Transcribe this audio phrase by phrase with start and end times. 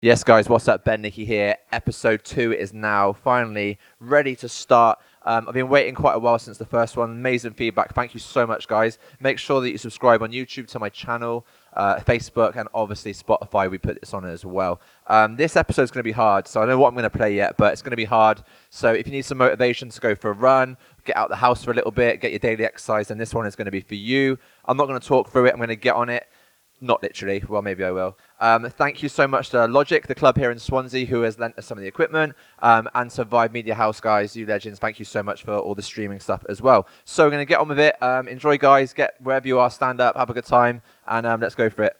[0.00, 0.84] Yes, guys, what's up?
[0.84, 1.56] Ben Nicky here.
[1.72, 5.00] Episode two is now finally ready to start.
[5.24, 7.10] Um, I've been waiting quite a while since the first one.
[7.10, 7.94] Amazing feedback.
[7.94, 9.00] Thank you so much, guys.
[9.18, 13.68] Make sure that you subscribe on YouTube to my channel, uh, Facebook, and obviously Spotify.
[13.68, 14.80] We put this on as well.
[15.08, 17.02] Um, this episode is going to be hard, so I don't know what I'm going
[17.02, 18.44] to play yet, but it's going to be hard.
[18.70, 20.76] So if you need some motivation to go for a run,
[21.06, 23.46] get out the house for a little bit, get your daily exercise, then this one
[23.46, 24.38] is going to be for you.
[24.64, 25.50] I'm not going to talk through it.
[25.50, 26.28] I'm going to get on it.
[26.80, 27.42] Not literally.
[27.48, 28.16] Well, maybe I will.
[28.40, 31.58] Um, thank you so much to Logic, the club here in Swansea, who has lent
[31.58, 34.78] us some of the equipment, um, and Survive Media House, guys, you legends.
[34.78, 36.86] Thank you so much for all the streaming stuff as well.
[37.04, 38.00] So we're going to get on with it.
[38.00, 38.92] Um, enjoy, guys.
[38.92, 41.82] Get wherever you are, stand up, have a good time, and um, let's go for
[41.82, 41.97] it.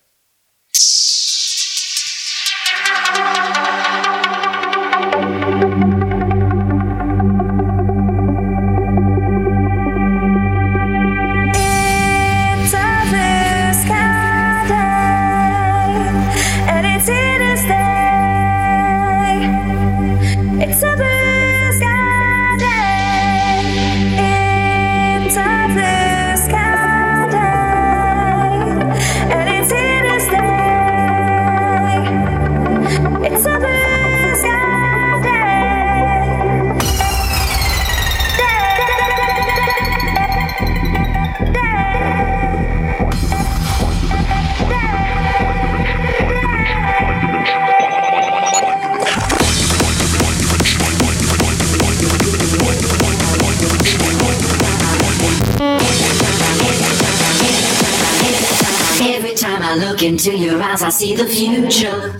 [60.99, 62.17] See the future.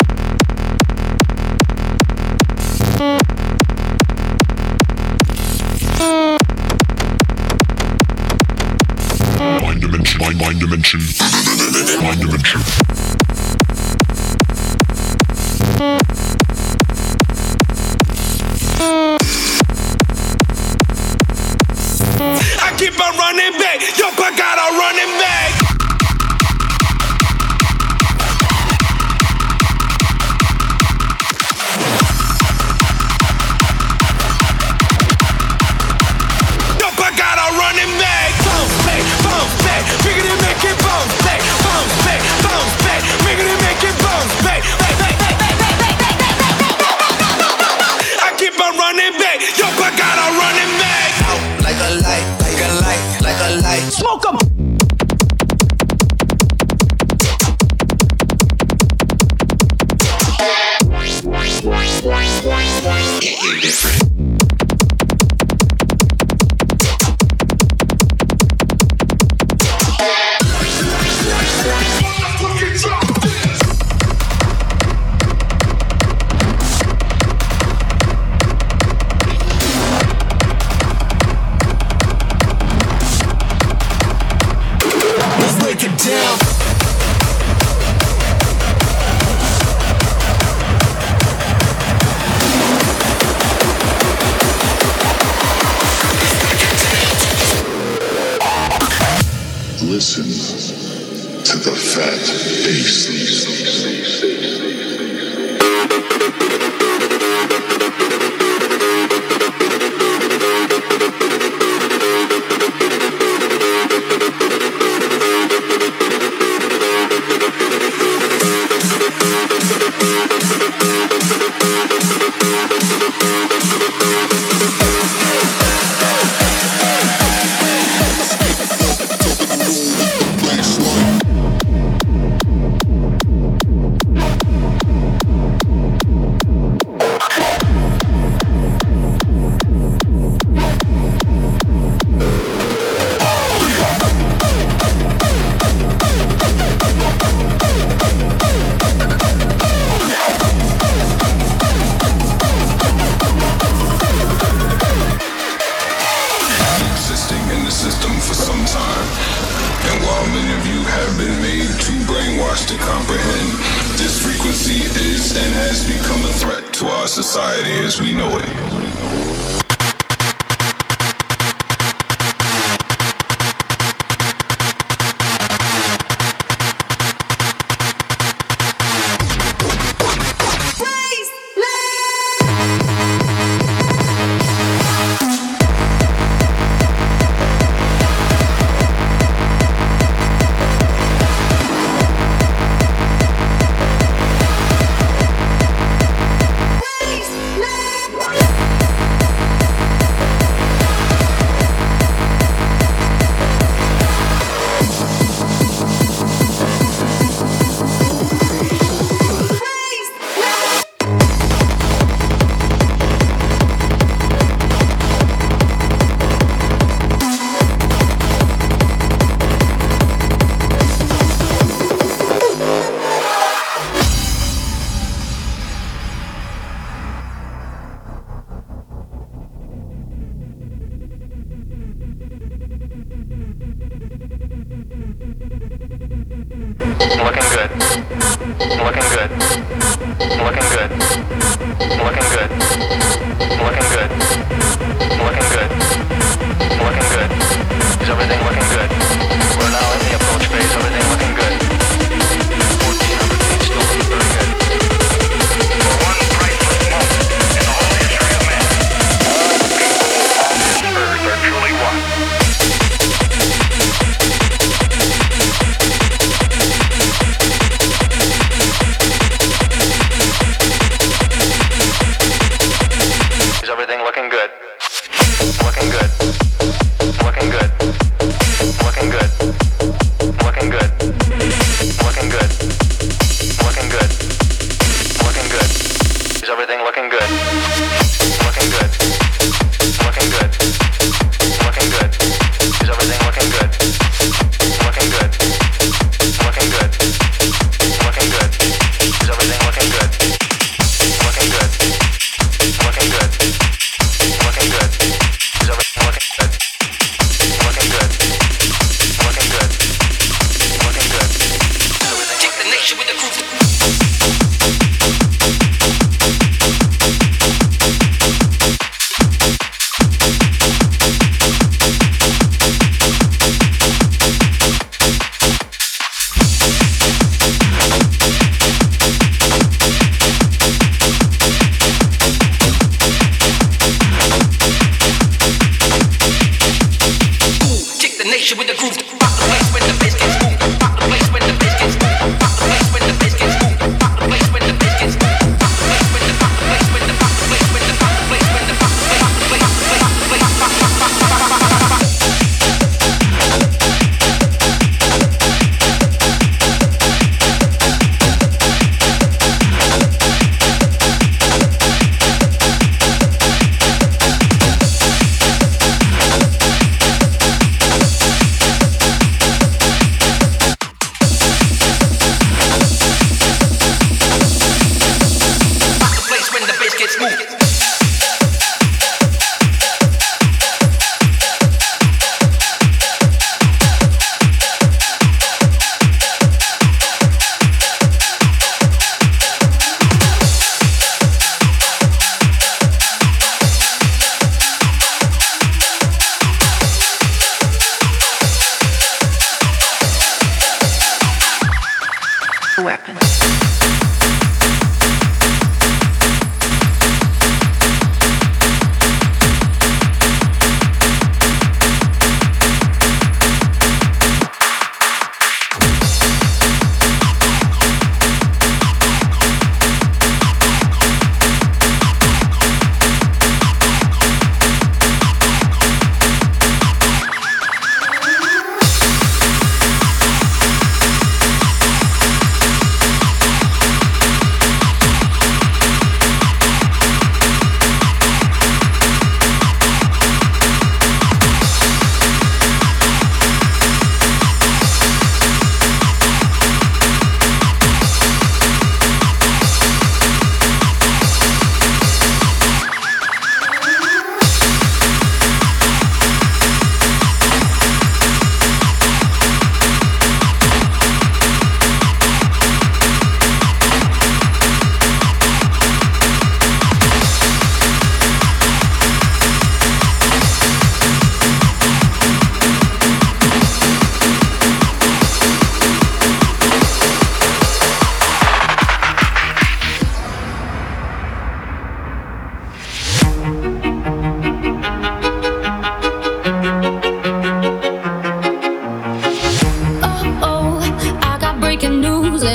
[9.61, 11.01] Mind dimension, mind, mind dimension,
[12.05, 12.61] mind dimension.
[22.61, 23.81] I keep on running back.
[23.99, 25.18] Yo, I got a running back.
[40.85, 43.03] bounce back, bounce back, bounce back.
[43.39, 44.63] It, make it bounce back.
[44.63, 44.99] Back.
[54.33, 54.48] Back.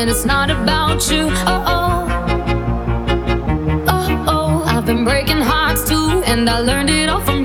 [0.04, 1.30] and it's not about you.
[1.48, 2.06] Oh oh,
[3.88, 7.43] oh oh, I've been breaking hearts too, and I learned it all from.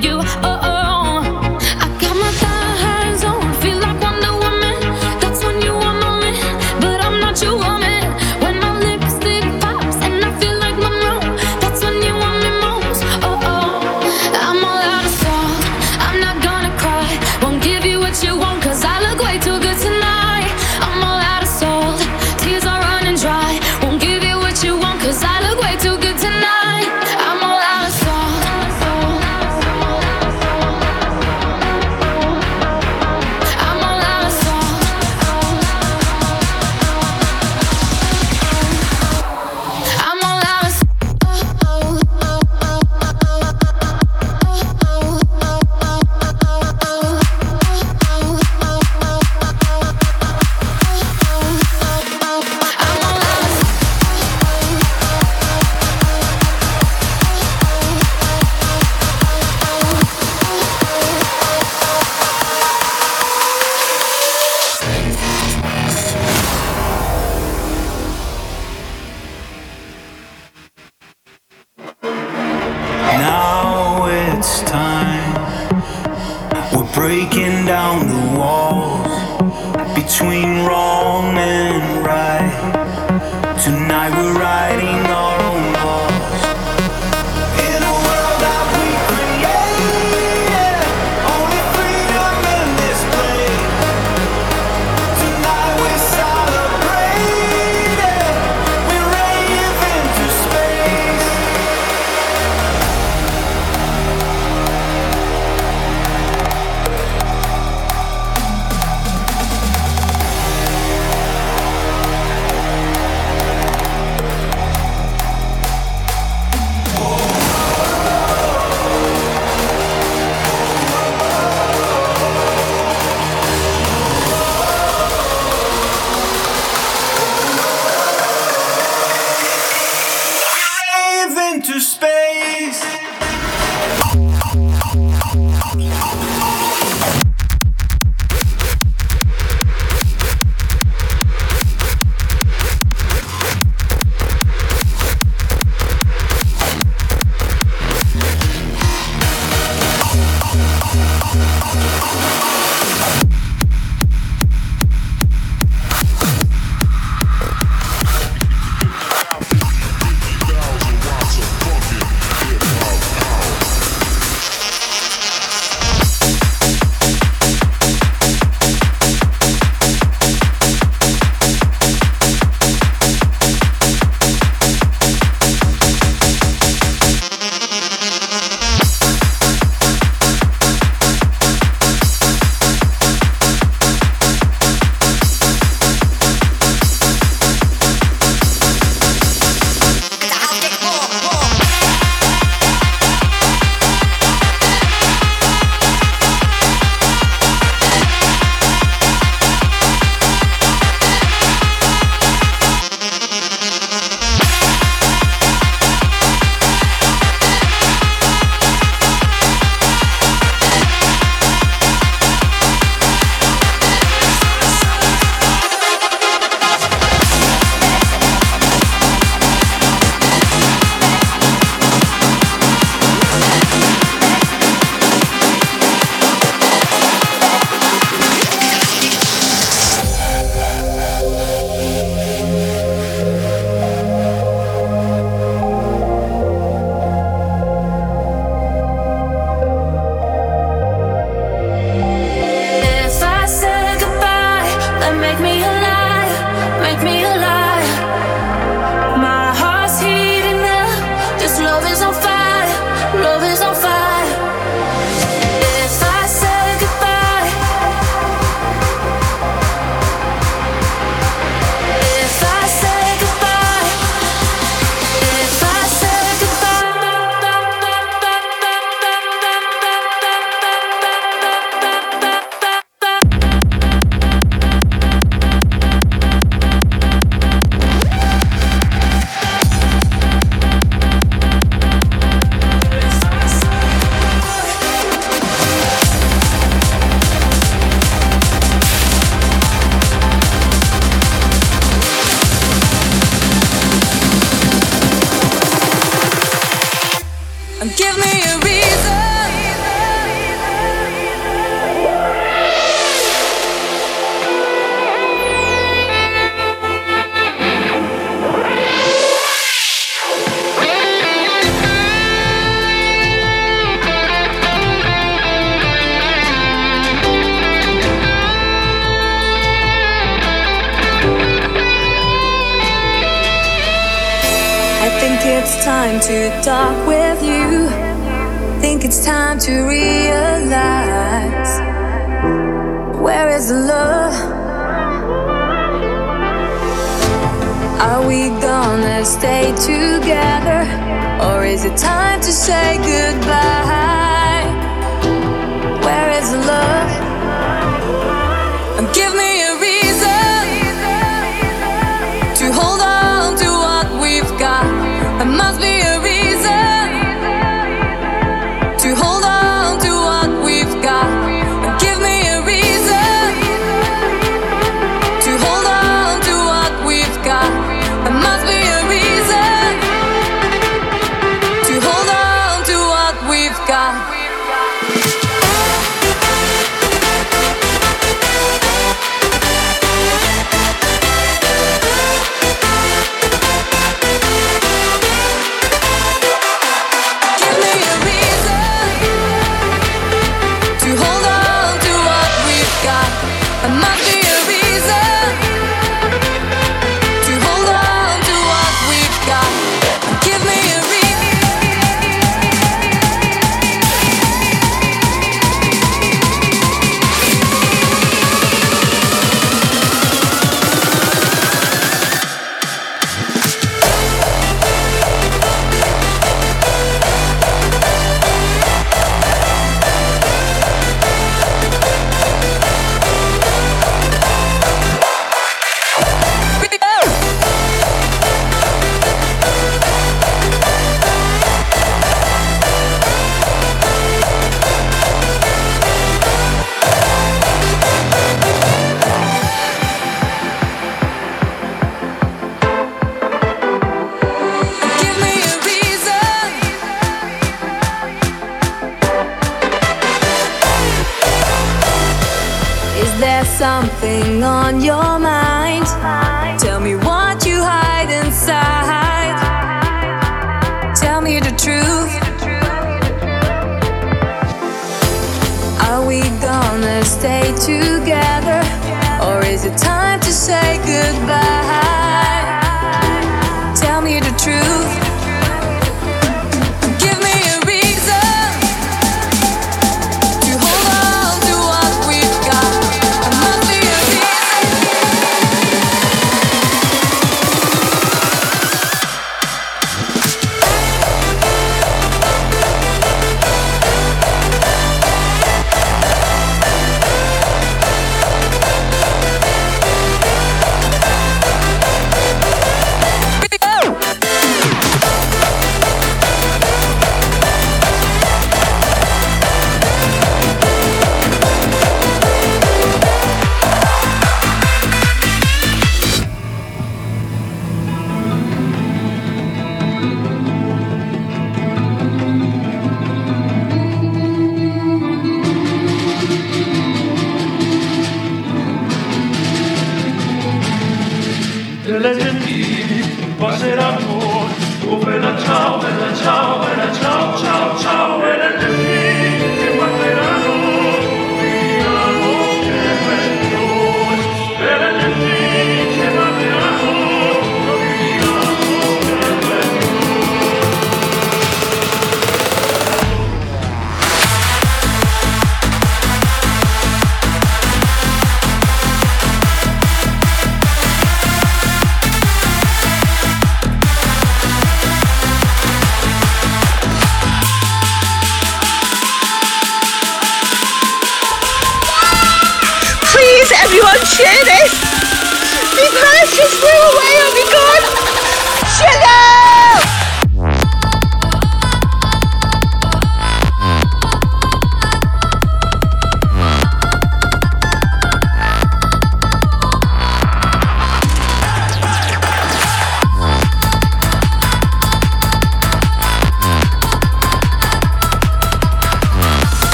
[469.49, 472.08] Or is it time to say goodbye?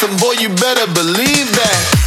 [0.00, 2.01] Boss, boy, you better believe that.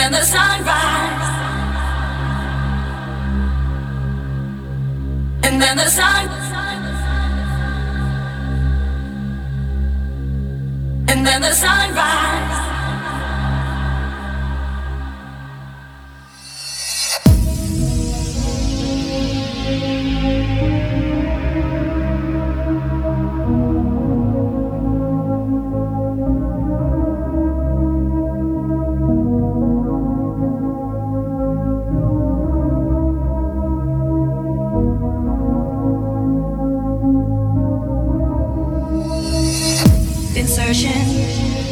[0.00, 1.28] and the sunrise.
[5.46, 6.28] And then the sun.
[11.08, 12.19] And then the sun rises.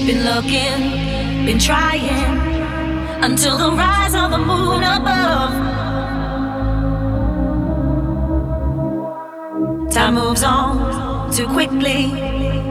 [0.09, 2.09] Been looking, been trying
[3.23, 5.53] until the rise of the moon above.
[9.93, 12.07] Time moves on too quickly,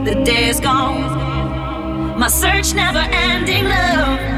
[0.04, 2.18] the day is gone.
[2.18, 4.37] My search never ending, love.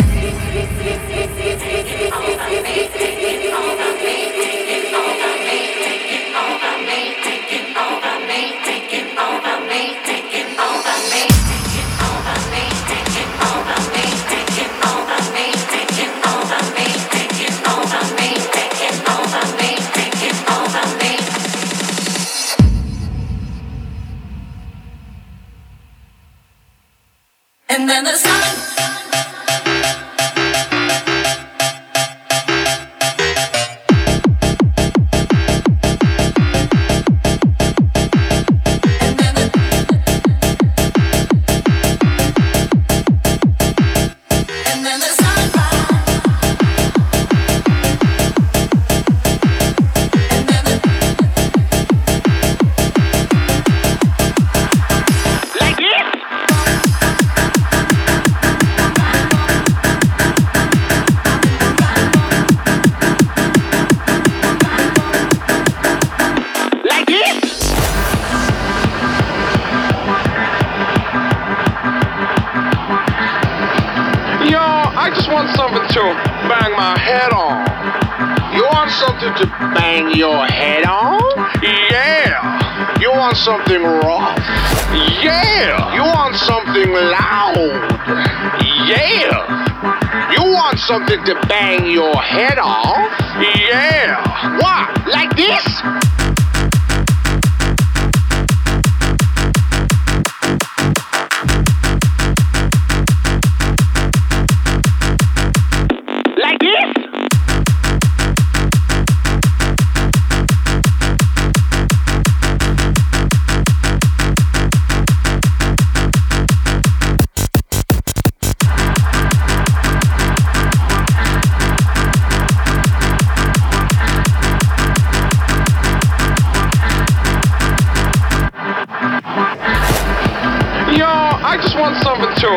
[132.41, 132.47] to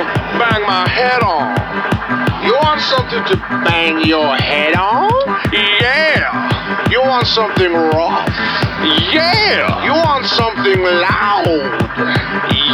[0.41, 1.53] bang my head on.
[2.43, 3.37] You want something to
[3.69, 5.11] bang your head on?
[5.53, 6.89] Yeah.
[6.91, 8.29] You want something rough?
[9.13, 9.85] Yeah.
[9.85, 11.45] You want something loud?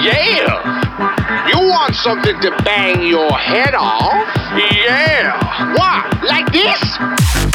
[0.06, 1.48] Yeah.
[1.48, 4.28] You want something to bang your head off?
[4.54, 5.74] Yeah.
[5.74, 6.22] What?
[6.22, 7.49] Like this?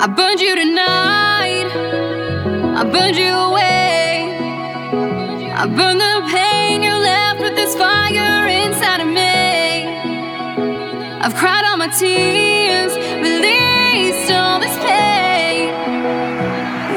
[0.00, 1.66] I burned you tonight.
[2.78, 4.30] I burned you away.
[5.52, 9.90] I burned the pain you left with this fire inside of me.
[11.18, 12.94] I've cried all my tears,
[13.26, 15.74] released all this pain.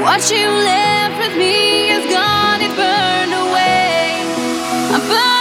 [0.05, 4.21] What you left with me is gone, it burned away.
[4.93, 5.40] I burned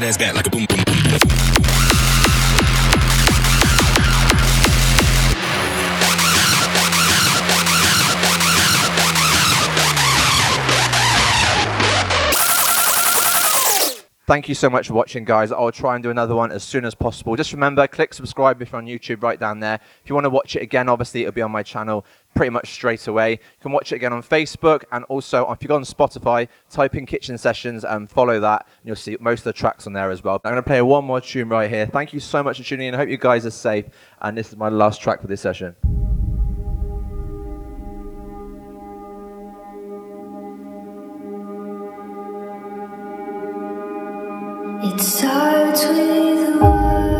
[0.00, 0.50] That ass back like a
[14.26, 15.52] Thank you so much for watching, guys.
[15.52, 17.36] I'll try and do another one as soon as possible.
[17.36, 19.78] Just remember, click subscribe if you're on YouTube right down there.
[20.02, 22.04] If you want to watch it again, obviously it'll be on my channel
[22.34, 23.30] pretty much straight away.
[23.30, 26.96] You can watch it again on Facebook and also if you go on Spotify, type
[26.96, 30.10] in Kitchen Sessions and follow that, and you'll see most of the tracks on there
[30.10, 30.40] as well.
[30.44, 31.86] I'm going to play one more tune right here.
[31.86, 32.94] Thank you so much for tuning in.
[32.94, 33.86] I hope you guys are safe.
[34.20, 35.76] And this is my last track for this session.
[44.88, 47.15] It starts with a All